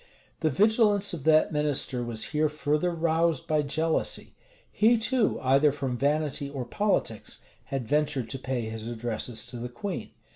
The 0.39 0.49
vigilance 0.49 1.13
of 1.13 1.25
that 1.25 1.51
minister 1.51 2.03
was 2.03 2.23
here 2.33 2.49
further 2.49 2.89
roused 2.89 3.45
by 3.47 3.61
jealousy. 3.61 4.33
He, 4.71 4.97
too, 4.97 5.39
either 5.43 5.71
from 5.71 5.95
vanity 5.95 6.49
or 6.49 6.65
politics, 6.65 7.43
had 7.65 7.87
ventured 7.87 8.27
to 8.31 8.39
pay 8.39 8.61
his 8.61 8.87
addresses 8.87 9.45
to 9.45 9.57
the 9.57 9.69
queen. 9.69 10.09